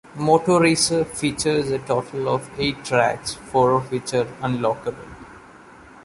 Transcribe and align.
Moto 0.15 0.57
Racer 0.59 1.05
features 1.05 1.69
a 1.69 1.77
total 1.77 2.27
of 2.27 2.49
eight 2.57 2.83
tracks, 2.83 3.35
four 3.35 3.73
of 3.75 3.91
which 3.91 4.15
are 4.15 4.25
unlockable. 4.41 5.13